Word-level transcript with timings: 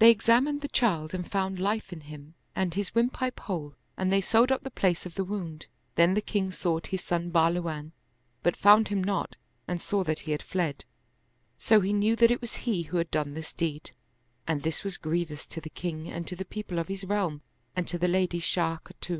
They 0.00 0.10
examined 0.10 0.62
the 0.62 0.66
child 0.68 1.14
and 1.14 1.30
found 1.30 1.60
life 1.60 1.92
in 1.92 2.00
him 2.00 2.34
and 2.56 2.74
his 2.74 2.92
windpipe 2.92 3.38
whole 3.38 3.76
and 3.96 4.12
they 4.12 4.20
sewed 4.20 4.50
up 4.50 4.64
the 4.64 4.68
place 4.72 5.06
of 5.06 5.14
the 5.14 5.22
wound: 5.22 5.66
then 5.94 6.14
the 6.14 6.20
king 6.20 6.50
sought 6.50 6.88
his 6.88 7.04
son 7.04 7.30
Bahluwan, 7.30 7.92
but 8.42 8.56
found 8.56 8.88
him 8.88 9.00
not 9.04 9.36
and 9.68 9.80
saw 9.80 10.02
that 10.02 10.18
he 10.18 10.32
had 10.32 10.42
fled; 10.42 10.84
so 11.56 11.80
he 11.80 11.92
knew 11.92 12.16
that 12.16 12.32
it 12.32 12.40
was 12.40 12.54
he 12.66 12.82
who 12.82 12.96
had 12.96 13.12
done 13.12 13.34
this 13.34 13.52
deed, 13.52 13.92
and 14.44 14.64
this 14.64 14.82
was 14.82 14.96
grievous 14.96 15.46
to 15.46 15.60
the 15.60 15.70
king 15.70 16.10
and 16.10 16.26
to 16.26 16.34
the 16.34 16.44
people 16.44 16.80
of 16.80 16.88
his 16.88 17.04
realm 17.04 17.40
and 17.76 17.86
to 17.86 17.96
the 17.96 18.08
lady 18.08 18.40
Shah 18.40 18.78
Khatun. 18.78 19.12